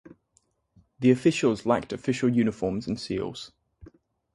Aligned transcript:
The 0.97 1.11
officials 1.11 1.63
lacked 1.67 1.93
official 1.93 2.27
uniforms 2.35 2.87
and 2.87 2.99
seals. 2.99 3.51